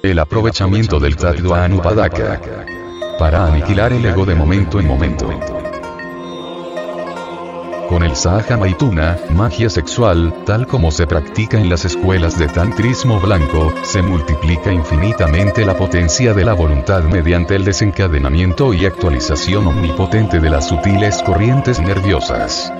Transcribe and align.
El 0.00 0.20
aprovechamiento 0.20 1.00
del 1.00 1.16
Tattva 1.16 1.64
Anupadaka. 1.64 2.40
Para 3.18 3.46
aniquilar 3.46 3.92
el 3.92 4.06
ego 4.06 4.24
de 4.24 4.36
momento 4.36 4.78
en 4.78 4.86
momento. 4.86 5.28
Con 7.88 8.04
el 8.04 8.14
Sahaja 8.14 8.56
Maituna, 8.56 9.18
magia 9.34 9.68
sexual, 9.68 10.44
tal 10.46 10.68
como 10.68 10.92
se 10.92 11.08
practica 11.08 11.58
en 11.58 11.68
las 11.68 11.84
escuelas 11.84 12.38
de 12.38 12.46
tantrismo 12.46 13.18
blanco, 13.18 13.74
se 13.82 14.00
multiplica 14.00 14.72
infinitamente 14.72 15.66
la 15.66 15.76
potencia 15.76 16.32
de 16.32 16.44
la 16.44 16.52
voluntad 16.52 17.02
mediante 17.02 17.56
el 17.56 17.64
desencadenamiento 17.64 18.72
y 18.72 18.86
actualización 18.86 19.66
omnipotente 19.66 20.38
de 20.38 20.50
las 20.50 20.68
sutiles 20.68 21.24
corrientes 21.24 21.80
nerviosas. 21.80 22.72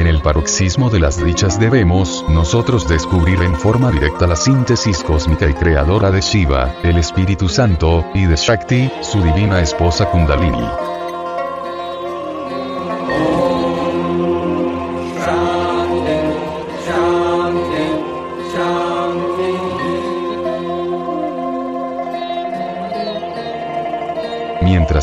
En 0.00 0.06
el 0.06 0.22
paroxismo 0.22 0.88
de 0.88 0.98
las 0.98 1.22
dichas 1.22 1.60
debemos, 1.60 2.24
nosotros 2.30 2.88
descubrir 2.88 3.42
en 3.42 3.54
forma 3.54 3.90
directa 3.90 4.26
la 4.26 4.34
síntesis 4.34 5.02
cósmica 5.02 5.46
y 5.46 5.52
creadora 5.52 6.10
de 6.10 6.22
Shiva, 6.22 6.74
el 6.82 6.96
Espíritu 6.96 7.50
Santo, 7.50 8.06
y 8.14 8.24
de 8.24 8.34
Shakti, 8.34 8.90
su 9.02 9.22
divina 9.22 9.60
esposa 9.60 10.06
Kundalini. 10.06 10.99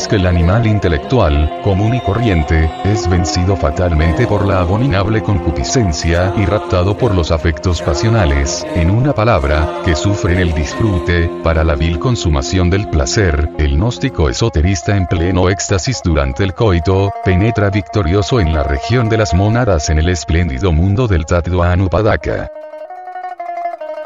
Que 0.08 0.16
el 0.16 0.28
animal 0.28 0.66
intelectual, 0.66 1.62
común 1.64 1.94
y 1.96 2.02
corriente, 2.02 2.70
es 2.86 3.10
vencido 3.10 3.56
fatalmente 3.56 4.26
por 4.26 4.46
la 4.46 4.62
abominable 4.62 5.22
concupiscencia 5.22 6.34
y 6.38 6.46
raptado 6.46 6.98
por 6.98 7.14
los 7.14 7.32
afectos 7.32 7.82
pasionales, 7.82 8.66
en 8.76 8.90
una 8.90 9.14
palabra, 9.14 9.82
que 9.86 9.96
sufren 9.96 10.40
el 10.40 10.54
disfrute, 10.54 11.30
para 11.44 11.64
la 11.64 11.76
vil 11.76 12.00
consumación 12.00 12.70
del 12.70 12.88
placer, 12.90 13.50
el 13.58 13.76
gnóstico 13.76 14.30
esoterista 14.30 14.96
en 14.96 15.08
pleno 15.08 15.50
éxtasis 15.50 16.02
durante 16.04 16.44
el 16.44 16.54
coito, 16.54 17.12
penetra 17.24 17.70
victorioso 17.70 18.40
en 18.40 18.54
la 18.54 18.64
región 18.64 19.10
de 19.10 19.18
las 19.18 19.34
mónadas 19.34 19.90
en 19.90 20.00
el 20.00 20.10
espléndido 20.10 20.72
mundo 20.72 21.08
del 21.08 21.26
Tattva 21.26 21.72
Anupadaka. 21.72 22.50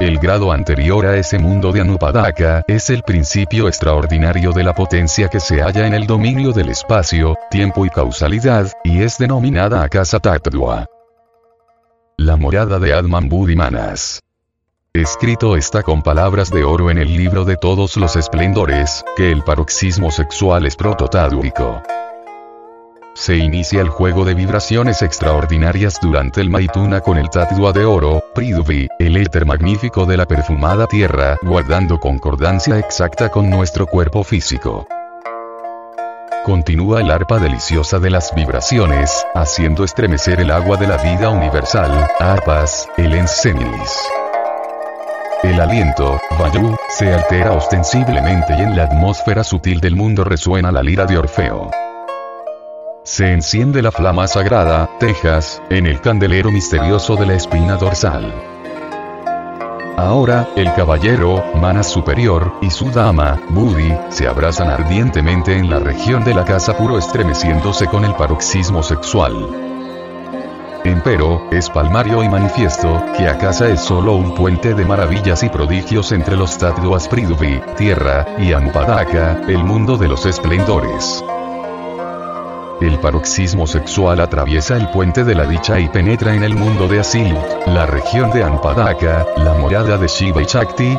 El 0.02 0.18
grado 0.18 0.50
anterior 0.50 1.06
a 1.06 1.16
ese 1.16 1.38
mundo 1.38 1.70
de 1.70 1.80
Anupadaka 1.80 2.64
es 2.66 2.90
el 2.90 3.04
principio 3.04 3.68
extraordinario 3.68 4.50
de 4.50 4.64
la 4.64 4.74
potencia 4.74 5.28
que 5.28 5.38
se 5.38 5.62
halla 5.62 5.86
en 5.86 5.94
el 5.94 6.08
dominio 6.08 6.50
del 6.50 6.70
espacio, 6.70 7.36
tiempo 7.52 7.86
y 7.86 7.88
causalidad, 7.88 8.66
y 8.82 9.00
es 9.02 9.16
denominada 9.16 9.84
Akasa 9.84 10.18
Tattva. 10.18 10.86
La 12.16 12.36
morada 12.36 12.80
de 12.80 12.92
Adman 12.92 13.28
Budimanas. 13.28 14.20
Escrito 14.92 15.56
está 15.56 15.84
con 15.84 16.02
palabras 16.02 16.50
de 16.50 16.64
oro 16.64 16.90
en 16.90 16.98
el 16.98 17.16
libro 17.16 17.44
de 17.44 17.56
todos 17.56 17.96
los 17.96 18.16
esplendores, 18.16 19.04
que 19.16 19.30
el 19.30 19.44
paroxismo 19.44 20.10
sexual 20.10 20.66
es 20.66 20.74
prototádurico. 20.74 21.80
Se 23.14 23.36
inicia 23.36 23.80
el 23.80 23.88
juego 23.88 24.24
de 24.24 24.34
vibraciones 24.34 25.00
extraordinarias 25.02 26.00
durante 26.02 26.40
el 26.40 26.50
Maituna 26.50 27.02
con 27.02 27.18
el 27.18 27.30
Tatua 27.30 27.70
de 27.72 27.84
oro, 27.84 28.21
Pridvi, 28.34 28.88
el 28.98 29.18
éter 29.18 29.44
magnífico 29.44 30.06
de 30.06 30.16
la 30.16 30.24
perfumada 30.24 30.86
tierra, 30.86 31.36
guardando 31.42 32.00
concordancia 32.00 32.78
exacta 32.78 33.28
con 33.28 33.50
nuestro 33.50 33.86
cuerpo 33.86 34.24
físico. 34.24 34.86
Continúa 36.42 37.02
el 37.02 37.10
arpa 37.10 37.38
deliciosa 37.38 37.98
de 37.98 38.08
las 38.08 38.34
vibraciones, 38.34 39.26
haciendo 39.34 39.84
estremecer 39.84 40.40
el 40.40 40.50
agua 40.50 40.78
de 40.78 40.88
la 40.88 40.96
vida 40.96 41.28
universal, 41.28 42.08
arpas, 42.18 42.88
el 42.96 43.12
ensemilis. 43.12 43.98
El 45.42 45.60
aliento, 45.60 46.18
Vayu, 46.38 46.74
se 46.88 47.12
altera 47.12 47.52
ostensiblemente 47.52 48.54
y 48.58 48.62
en 48.62 48.76
la 48.76 48.84
atmósfera 48.84 49.44
sutil 49.44 49.80
del 49.80 49.94
mundo 49.94 50.24
resuena 50.24 50.72
la 50.72 50.82
lira 50.82 51.04
de 51.04 51.18
Orfeo. 51.18 51.81
Se 53.12 53.30
enciende 53.30 53.82
la 53.82 53.92
flama 53.92 54.26
sagrada, 54.26 54.88
Tejas, 54.98 55.60
en 55.68 55.84
el 55.84 56.00
candelero 56.00 56.50
misterioso 56.50 57.14
de 57.14 57.26
la 57.26 57.34
espina 57.34 57.76
dorsal. 57.76 58.32
Ahora, 59.98 60.48
el 60.56 60.72
caballero, 60.72 61.44
Manas 61.56 61.90
Superior, 61.90 62.54
y 62.62 62.70
su 62.70 62.90
dama, 62.90 63.38
Budi, 63.50 63.92
se 64.08 64.26
abrazan 64.26 64.70
ardientemente 64.70 65.54
en 65.54 65.68
la 65.68 65.78
región 65.78 66.24
de 66.24 66.32
la 66.32 66.46
casa 66.46 66.74
puro 66.74 66.96
estremeciéndose 66.96 67.86
con 67.86 68.06
el 68.06 68.14
paroxismo 68.14 68.82
sexual. 68.82 69.46
Empero, 70.82 71.50
es 71.50 71.68
palmario 71.68 72.22
y 72.22 72.30
manifiesto, 72.30 73.04
que 73.14 73.28
Akasa 73.28 73.68
es 73.68 73.82
solo 73.82 74.14
un 74.14 74.34
puente 74.34 74.72
de 74.72 74.86
maravillas 74.86 75.42
y 75.42 75.50
prodigios 75.50 76.12
entre 76.12 76.34
los 76.34 76.56
Tatuas 76.56 77.08
Pridvi, 77.08 77.60
tierra, 77.76 78.26
y 78.38 78.54
Ampadaka, 78.54 79.42
el 79.48 79.62
mundo 79.64 79.98
de 79.98 80.08
los 80.08 80.24
esplendores. 80.24 81.22
El 82.82 82.98
paroxismo 82.98 83.68
sexual 83.68 84.18
atraviesa 84.18 84.76
el 84.76 84.90
puente 84.90 85.22
de 85.22 85.36
la 85.36 85.46
dicha 85.46 85.78
y 85.78 85.88
penetra 85.88 86.34
en 86.34 86.42
el 86.42 86.56
mundo 86.56 86.88
de 86.88 86.98
Asilut, 86.98 87.38
la 87.66 87.86
región 87.86 88.32
de 88.32 88.42
Anpadaka, 88.42 89.24
la 89.36 89.54
morada 89.54 89.96
de 89.96 90.08
Shiva 90.08 90.42
y 90.42 90.46
Shakti. 90.46 90.98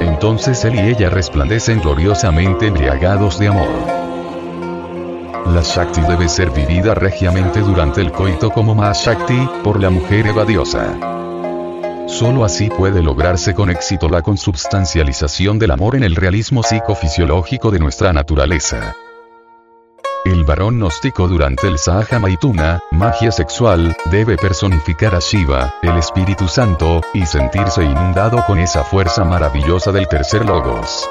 Entonces 0.00 0.64
él 0.64 0.74
y 0.74 0.90
ella 0.90 1.08
resplandecen 1.08 1.80
gloriosamente 1.80 2.66
embriagados 2.66 3.38
de 3.38 3.46
amor. 3.46 4.05
La 5.52 5.62
Shakti 5.62 6.00
debe 6.02 6.28
ser 6.28 6.50
vivida 6.50 6.94
regiamente 6.94 7.60
durante 7.60 8.00
el 8.00 8.10
coito 8.10 8.50
como 8.50 8.74
Shakti, 8.92 9.48
por 9.62 9.80
la 9.80 9.90
mujer 9.90 10.26
evadiosa. 10.26 10.98
Solo 12.08 12.44
así 12.44 12.68
puede 12.68 13.02
lograrse 13.02 13.54
con 13.54 13.70
éxito 13.70 14.08
la 14.08 14.22
consubstancialización 14.22 15.58
del 15.58 15.70
amor 15.70 15.96
en 15.96 16.02
el 16.02 16.16
realismo 16.16 16.62
psicofisiológico 16.62 17.70
de 17.70 17.78
nuestra 17.78 18.12
naturaleza. 18.12 18.94
El 20.24 20.44
varón 20.44 20.78
gnóstico 20.78 21.28
durante 21.28 21.68
el 21.68 21.78
Sahaja 21.78 22.18
Maituna, 22.18 22.80
magia 22.90 23.30
sexual, 23.30 23.96
debe 24.10 24.36
personificar 24.36 25.14
a 25.14 25.20
Shiva, 25.20 25.74
el 25.82 25.96
Espíritu 25.96 26.48
Santo, 26.48 27.00
y 27.14 27.24
sentirse 27.24 27.84
inundado 27.84 28.44
con 28.46 28.58
esa 28.58 28.82
fuerza 28.82 29.24
maravillosa 29.24 29.92
del 29.92 30.08
tercer 30.08 30.44
logos 30.44 31.08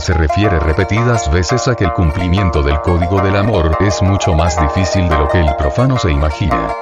se 0.00 0.14
refiere 0.14 0.58
repetidas 0.58 1.30
veces 1.30 1.68
a 1.68 1.74
que 1.74 1.84
el 1.84 1.92
cumplimiento 1.92 2.62
del 2.62 2.80
código 2.80 3.20
del 3.20 3.36
amor 3.36 3.76
es 3.80 4.02
mucho 4.02 4.34
más 4.34 4.60
difícil 4.60 5.08
de 5.08 5.16
lo 5.16 5.28
que 5.28 5.40
el 5.40 5.54
profano 5.56 5.98
se 5.98 6.10
imagina. 6.10 6.74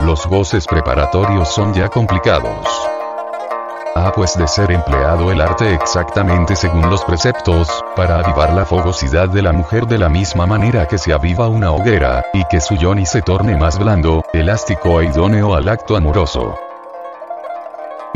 Los 0.00 0.26
goces 0.26 0.66
preparatorios 0.66 1.48
son 1.48 1.72
ya 1.72 1.88
complicados. 1.88 2.66
Ha 3.94 4.12
pues 4.12 4.36
de 4.36 4.46
ser 4.46 4.72
empleado 4.72 5.32
el 5.32 5.40
arte 5.40 5.72
exactamente 5.72 6.54
según 6.54 6.90
los 6.90 7.02
preceptos, 7.02 7.82
para 7.96 8.18
avivar 8.18 8.52
la 8.52 8.66
fogosidad 8.66 9.30
de 9.30 9.40
la 9.40 9.52
mujer 9.52 9.86
de 9.86 9.96
la 9.96 10.10
misma 10.10 10.46
manera 10.46 10.86
que 10.86 10.98
se 10.98 11.14
aviva 11.14 11.48
una 11.48 11.72
hoguera, 11.72 12.26
y 12.34 12.44
que 12.44 12.60
su 12.60 12.76
yoni 12.76 13.06
se 13.06 13.22
torne 13.22 13.56
más 13.56 13.78
blando, 13.78 14.22
elástico 14.34 15.00
e 15.00 15.06
idóneo 15.06 15.54
al 15.54 15.68
acto 15.68 15.96
amoroso. 15.96 16.65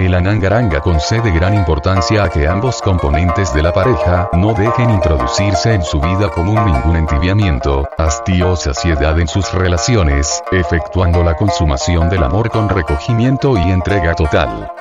El 0.01 0.15
Anangaranga 0.15 0.81
concede 0.81 1.31
gran 1.31 1.53
importancia 1.53 2.25
a 2.25 2.31
que 2.31 2.49
ambos 2.49 2.81
componentes 2.81 3.53
de 3.53 3.63
la 3.63 3.71
pareja 3.71 4.31
no 4.33 4.55
dejen 4.55 4.89
introducirse 4.89 5.75
en 5.75 5.83
su 5.83 6.01
vida 6.01 6.31
común 6.31 6.65
ningún 6.65 6.97
entibiamiento, 6.97 7.87
hastío 7.99 8.53
o 8.53 8.57
saciedad 8.57 9.21
en 9.21 9.29
sus 9.29 9.53
relaciones, 9.53 10.43
efectuando 10.53 11.23
la 11.23 11.35
consumación 11.35 12.09
del 12.09 12.23
amor 12.25 12.49
con 12.49 12.71
recogimiento 12.71 13.59
y 13.59 13.71
entrega 13.71 14.15
total. 14.15 14.73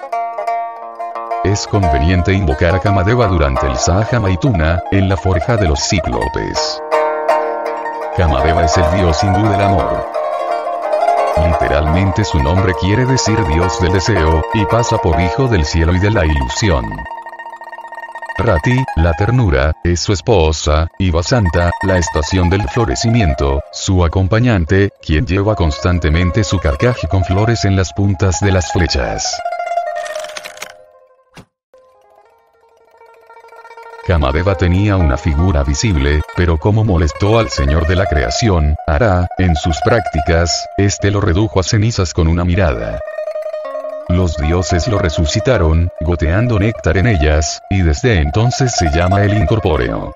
Es 1.44 1.68
conveniente 1.68 2.32
invocar 2.32 2.74
a 2.76 2.80
Kamadeva 2.80 3.28
durante 3.28 3.68
el 3.68 3.76
Sahaja 3.76 4.22
Maituna, 4.22 4.82
en 4.90 5.10
la 5.10 5.18
forja 5.18 5.58
de 5.58 5.68
los 5.68 5.82
cíclopes. 5.82 6.82
Kamadeva 8.16 8.64
es 8.64 8.78
el 8.78 8.90
dios 8.96 9.22
hindú 9.22 9.44
del 9.50 9.62
amor. 9.62 10.19
Literalmente 11.38 12.24
su 12.24 12.40
nombre 12.40 12.74
quiere 12.80 13.06
decir 13.06 13.38
Dios 13.46 13.80
del 13.80 13.94
deseo, 13.94 14.44
y 14.54 14.66
pasa 14.66 14.98
por 14.98 15.20
hijo 15.22 15.48
del 15.48 15.66
cielo 15.66 15.94
y 15.94 16.00
de 16.00 16.12
la 16.12 16.26
ilusión. 16.26 16.86
Rati, 18.38 18.84
la 18.96 19.14
ternura, 19.14 19.74
es 19.84 20.00
su 20.00 20.14
esposa, 20.14 20.88
y 20.98 21.12
Basanta, 21.12 21.72
la 21.84 21.98
estación 21.98 22.50
del 22.50 22.64
florecimiento, 22.70 23.62
su 23.74 24.06
acompañante, 24.06 24.92
quien 25.02 25.26
lleva 25.26 25.56
constantemente 25.56 26.46
su 26.46 26.58
carcaje 26.58 27.08
con 27.10 27.24
flores 27.26 27.66
en 27.66 27.76
las 27.76 27.92
puntas 27.92 28.40
de 28.40 28.52
las 28.54 28.72
flechas. 28.72 29.38
Kamadeva 34.10 34.56
tenía 34.56 34.98
una 34.98 35.18
figura 35.18 35.64
visible, 35.64 36.22
pero 36.36 36.58
como 36.58 36.84
molestó 36.84 37.38
al 37.38 37.52
Señor 37.52 37.86
de 37.86 37.96
la 37.96 38.08
creación, 38.08 38.76
Ara, 38.88 39.28
en 39.38 39.56
sus 39.56 39.80
prácticas, 39.82 40.66
este 40.80 41.12
lo 41.12 41.22
redujo 41.22 41.60
a 41.60 41.64
cenizas 41.64 42.12
con 42.16 42.28
una 42.28 42.44
mirada. 42.44 43.00
Los 44.08 44.36
dioses 44.38 44.88
lo 44.88 44.98
resucitaron, 44.98 45.90
goteando 46.02 46.58
néctar 46.58 46.98
en 46.98 47.06
ellas, 47.06 47.62
y 47.70 47.84
desde 47.84 48.18
entonces 48.20 48.74
se 48.76 48.90
llama 48.90 49.24
el 49.24 49.38
incorpóreo. 49.38 50.16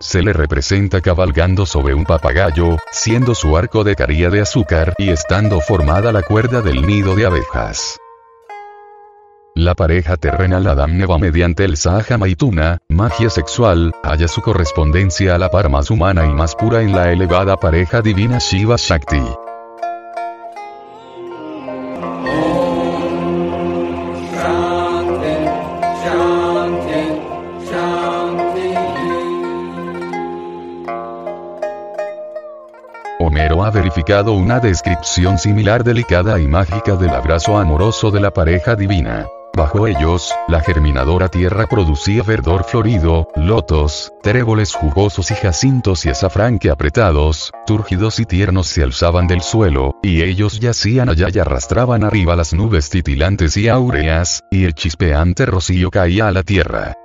Se 0.00 0.22
le 0.22 0.32
representa 0.32 1.02
cabalgando 1.02 1.66
sobre 1.66 1.92
un 1.92 2.06
papagayo, 2.06 2.78
siendo 2.90 3.34
su 3.34 3.58
arco 3.58 3.84
de 3.84 3.94
caría 3.94 4.30
de 4.30 4.40
azúcar 4.40 4.94
y 4.96 5.10
estando 5.10 5.60
formada 5.60 6.12
la 6.12 6.22
cuerda 6.22 6.62
del 6.62 6.86
nido 6.86 7.14
de 7.14 7.26
abejas. 7.26 7.98
La 9.56 9.76
pareja 9.76 10.16
terrenal 10.16 10.66
Adam 10.66 10.96
Neva 10.96 11.16
mediante 11.16 11.64
el 11.64 11.76
Sahaja 11.76 12.18
Maituna, 12.18 12.78
magia 12.88 13.30
sexual, 13.30 13.92
halla 14.02 14.26
su 14.26 14.42
correspondencia 14.42 15.36
a 15.36 15.38
la 15.38 15.48
par 15.48 15.70
más 15.70 15.92
humana 15.92 16.26
y 16.26 16.30
más 16.30 16.56
pura 16.56 16.82
en 16.82 16.90
la 16.90 17.12
elevada 17.12 17.56
pareja 17.56 18.02
divina 18.02 18.38
Shiva 18.38 18.74
Shakti. 18.76 19.22
Homero 33.20 33.62
ha 33.62 33.70
verificado 33.70 34.32
una 34.32 34.58
descripción 34.58 35.38
similar 35.38 35.84
delicada 35.84 36.40
y 36.40 36.48
mágica 36.48 36.96
del 36.96 37.10
abrazo 37.10 37.56
amoroso 37.56 38.10
de 38.10 38.20
la 38.20 38.32
pareja 38.32 38.74
divina. 38.74 39.28
Bajo 39.56 39.86
ellos, 39.86 40.34
la 40.48 40.60
germinadora 40.60 41.28
tierra 41.28 41.68
producía 41.68 42.24
verdor 42.24 42.64
florido, 42.64 43.28
lotos, 43.36 44.12
tréboles 44.20 44.74
jugosos 44.74 45.30
y 45.30 45.34
jacintos 45.34 46.04
y 46.06 46.08
azafrán 46.08 46.58
que 46.58 46.70
apretados, 46.70 47.52
túrgidos 47.64 48.18
y 48.18 48.24
tiernos 48.24 48.66
se 48.66 48.82
alzaban 48.82 49.28
del 49.28 49.42
suelo, 49.42 49.94
y 50.02 50.22
ellos 50.22 50.58
yacían 50.58 51.08
allá 51.08 51.28
y 51.32 51.38
arrastraban 51.38 52.02
arriba 52.02 52.34
las 52.34 52.52
nubes 52.52 52.90
titilantes 52.90 53.56
y 53.56 53.68
áureas, 53.68 54.42
y 54.50 54.64
el 54.64 54.74
chispeante 54.74 55.46
rocío 55.46 55.90
caía 55.90 56.26
a 56.26 56.32
la 56.32 56.42
tierra 56.42 56.96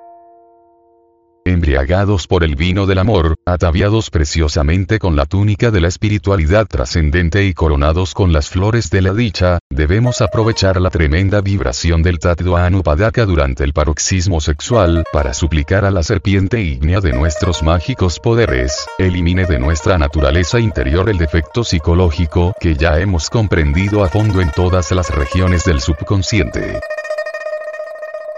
embriagados 1.50 2.28
por 2.28 2.44
el 2.44 2.56
vino 2.56 2.86
del 2.86 3.00
amor, 3.00 3.36
ataviados 3.46 4.10
preciosamente 4.10 5.00
con 5.00 5.16
la 5.16 5.26
túnica 5.26 5.72
de 5.72 5.82
la 5.82 5.88
espiritualidad 5.88 6.68
trascendente 6.68 7.46
y 7.46 7.54
coronados 7.54 8.14
con 8.14 8.32
las 8.32 8.50
flores 8.50 8.90
de 8.90 9.02
la 9.02 9.14
dicha, 9.14 9.60
debemos 9.70 10.22
aprovechar 10.22 10.80
la 10.80 10.90
tremenda 10.90 11.42
vibración 11.42 12.02
del 12.04 12.20
Tattva 12.20 12.66
Anupadaka 12.66 13.26
durante 13.26 13.64
el 13.64 13.74
paroxismo 13.74 14.40
sexual, 14.42 15.04
para 15.12 15.34
suplicar 15.34 15.86
a 15.86 15.92
la 15.92 16.04
serpiente 16.04 16.62
ígnea 16.62 17.02
de 17.02 17.14
nuestros 17.14 17.64
mágicos 17.64 18.20
poderes, 18.20 18.88
elimine 18.98 19.46
de 19.46 19.60
nuestra 19.60 19.98
naturaleza 19.98 20.60
interior 20.60 21.10
el 21.10 21.18
defecto 21.18 21.64
psicológico 21.64 22.54
que 22.60 22.76
ya 22.76 23.00
hemos 23.00 23.30
comprendido 23.30 24.04
a 24.04 24.10
fondo 24.10 24.42
en 24.42 24.52
todas 24.52 24.92
las 24.92 25.10
regiones 25.10 25.66
del 25.66 25.82
subconsciente. 25.82 26.80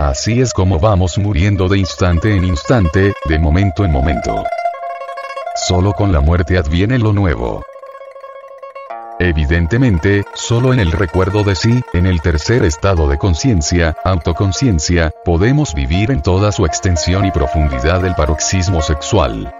Así 0.02 0.42
es 0.42 0.52
como 0.52 0.80
vamos 0.80 1.20
muriendo 1.20 1.68
de 1.68 1.78
instante 1.78 2.36
en 2.36 2.44
instante, 2.44 3.14
de 3.30 3.38
momento 3.38 3.86
en 3.86 3.92
momento. 3.92 4.44
Solo 5.68 5.94
con 5.94 6.12
la 6.12 6.20
muerte 6.20 6.58
adviene 6.58 6.98
lo 6.98 7.14
nuevo. 7.14 7.64
Evidentemente, 9.20 10.26
solo 10.34 10.74
en 10.74 10.80
el 10.80 10.92
recuerdo 10.92 11.44
de 11.44 11.54
sí, 11.54 11.84
en 11.94 12.08
el 12.08 12.20
tercer 12.20 12.64
estado 12.64 13.08
de 13.08 13.20
conciencia, 13.20 13.96
autoconciencia, 14.04 15.12
podemos 15.24 15.76
vivir 15.76 16.10
en 16.10 16.24
toda 16.24 16.52
su 16.52 16.66
extensión 16.66 17.28
y 17.28 17.32
profundidad 17.32 18.04
el 18.04 18.16
paroxismo 18.16 18.82
sexual. 18.82 19.54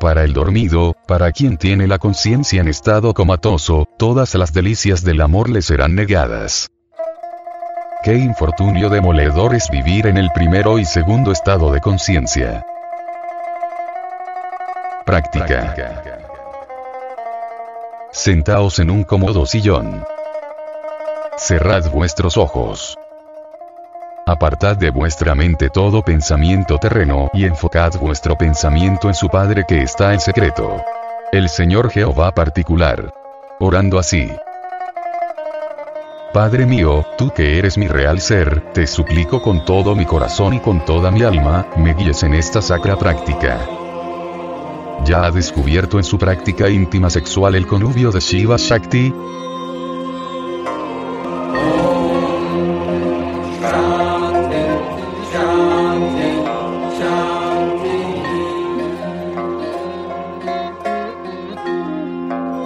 Para 0.00 0.24
el 0.24 0.32
dormido, 0.32 0.96
para 1.06 1.30
quien 1.30 1.56
tiene 1.56 1.86
la 1.86 2.00
conciencia 2.00 2.60
en 2.60 2.66
estado 2.66 3.14
comatoso, 3.14 3.86
todas 3.96 4.34
las 4.34 4.52
delicias 4.52 5.04
del 5.04 5.20
amor 5.20 5.50
le 5.50 5.62
serán 5.62 5.94
negadas. 5.94 6.73
Qué 8.04 8.16
infortunio 8.16 8.90
demoledor 8.90 9.54
es 9.54 9.70
vivir 9.70 10.06
en 10.06 10.18
el 10.18 10.28
primero 10.34 10.78
y 10.78 10.84
segundo 10.84 11.32
estado 11.32 11.72
de 11.72 11.80
conciencia. 11.80 12.62
Práctica. 15.06 15.74
Sentaos 18.12 18.78
en 18.78 18.90
un 18.90 19.04
cómodo 19.04 19.46
sillón. 19.46 20.04
Cerrad 21.38 21.90
vuestros 21.90 22.36
ojos. 22.36 22.98
Apartad 24.26 24.76
de 24.76 24.90
vuestra 24.90 25.34
mente 25.34 25.70
todo 25.70 26.02
pensamiento 26.02 26.76
terreno 26.76 27.30
y 27.32 27.46
enfocad 27.46 27.92
vuestro 27.98 28.36
pensamiento 28.36 29.08
en 29.08 29.14
su 29.14 29.30
Padre 29.30 29.64
que 29.66 29.80
está 29.80 30.12
en 30.12 30.20
secreto. 30.20 30.76
El 31.32 31.48
Señor 31.48 31.88
Jehová 31.88 32.32
particular. 32.32 33.14
Orando 33.60 33.98
así. 33.98 34.30
Padre 36.34 36.66
mío, 36.66 37.06
tú 37.16 37.30
que 37.32 37.60
eres 37.60 37.78
mi 37.78 37.86
real 37.86 38.20
ser, 38.20 38.72
te 38.72 38.88
suplico 38.88 39.40
con 39.40 39.64
todo 39.64 39.94
mi 39.94 40.04
corazón 40.04 40.54
y 40.54 40.58
con 40.58 40.84
toda 40.84 41.12
mi 41.12 41.22
alma, 41.22 41.64
me 41.76 41.94
guíes 41.94 42.24
en 42.24 42.34
esta 42.34 42.60
sacra 42.60 42.98
práctica. 42.98 43.64
¿Ya 45.04 45.26
ha 45.26 45.30
descubierto 45.30 45.96
en 45.96 46.02
su 46.02 46.18
práctica 46.18 46.68
íntima 46.68 47.08
sexual 47.08 47.54
el 47.54 47.68
conubio 47.68 48.10
de 48.10 48.18
Shiva 48.18 48.56
Shakti? 48.58 49.14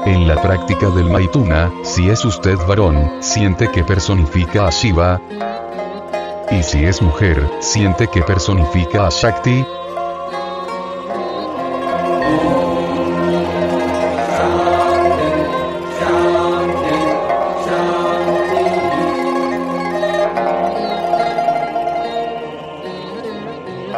En 0.09 0.27
la 0.27 0.41
práctica 0.41 0.89
del 0.89 1.11
Maituna, 1.11 1.71
si 1.83 2.09
es 2.09 2.25
usted 2.25 2.57
varón, 2.67 3.19
siente 3.21 3.71
que 3.71 3.85
personifica 3.85 4.67
a 4.67 4.71
Shiva. 4.71 5.21
Y 6.51 6.63
si 6.63 6.83
es 6.83 7.03
mujer, 7.03 7.47
siente 7.61 8.07
que 8.09 8.23
personifica 8.23 9.07
a 9.07 9.11
Shakti. 9.11 9.67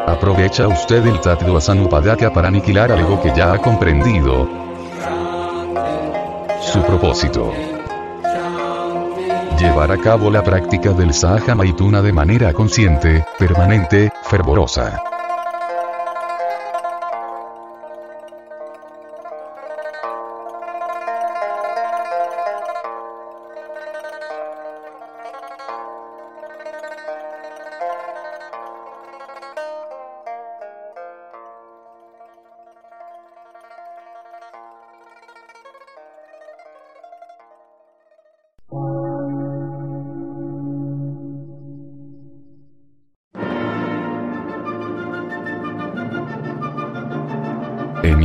Aprovecha 0.09 0.67
usted 0.67 1.07
el 1.07 1.21
Tattva 1.21 1.61
Sanupadaka 1.61 2.33
para 2.33 2.49
aniquilar 2.49 2.91
algo 2.91 3.23
que 3.23 3.33
ya 3.33 3.53
ha 3.53 3.59
comprendido, 3.59 4.70
su 6.71 6.81
propósito. 6.83 7.53
Llevar 9.59 9.91
a 9.91 9.99
cabo 9.99 10.31
la 10.31 10.45
práctica 10.45 10.93
del 10.93 11.13
Sahaja 11.13 11.57
Maituna 11.57 12.01
de 12.01 12.13
manera 12.13 12.53
consciente, 12.53 13.25
permanente, 13.39 14.13
fervorosa. 14.23 15.10